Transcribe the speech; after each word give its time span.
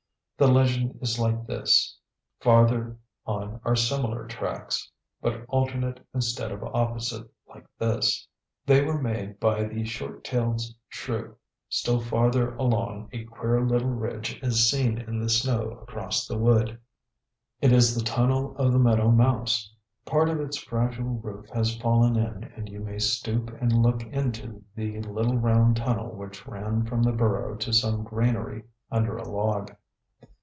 The 0.37 0.47
legend 0.47 0.97
is 1.03 1.19
like 1.19 1.45
this,:::::. 1.45 1.99
Farther 2.39 2.97
on 3.27 3.61
are 3.63 3.75
similar 3.75 4.25
tracks, 4.25 4.89
but 5.21 5.45
alternate 5.47 6.03
instead 6.15 6.51
of 6.51 6.63
opposite, 6.63 7.29
like 7.47 7.67
this,',',','. 7.77 8.27
They 8.65 8.83
were 8.83 8.99
made 8.99 9.39
by 9.39 9.65
the 9.65 9.85
short 9.85 10.23
tailed 10.23 10.59
shrew. 10.89 11.35
Still 11.69 11.99
farther 11.99 12.55
along 12.55 13.09
a 13.11 13.23
queer 13.25 13.63
little 13.63 13.91
ridge 13.91 14.39
is 14.41 14.67
seen 14.67 14.97
in 14.97 15.19
the 15.19 15.29
snow 15.29 15.73
across 15.83 16.25
the 16.27 16.39
wood 16.39 16.69
road. 16.69 16.79
It 17.61 17.71
is 17.71 17.93
the 17.93 18.01
tunnel 18.03 18.55
of 18.57 18.71
the 18.73 18.79
meadow 18.79 19.11
mouse. 19.11 19.71
Part 20.07 20.27
of 20.27 20.41
its 20.41 20.57
fragile 20.57 21.19
roof 21.19 21.49
has 21.49 21.77
fallen 21.77 22.15
in 22.15 22.45
and 22.55 22.67
you 22.67 22.79
may 22.79 22.97
stoop 22.97 23.55
and 23.61 23.71
look 23.83 24.01
into 24.07 24.63
the 24.73 25.01
little 25.03 25.37
round 25.37 25.75
tunnel 25.77 26.15
which 26.15 26.47
ran 26.47 26.83
from 26.87 27.03
the 27.03 27.13
burrow 27.13 27.55
to 27.57 27.71
some 27.71 28.01
granary 28.03 28.63
under 28.89 29.17
a 29.17 29.29
log. 29.29 29.75